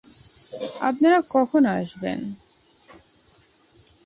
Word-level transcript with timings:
আপনারা 0.81 1.19
কখন 1.29 1.63
আসছেন? 1.71 2.19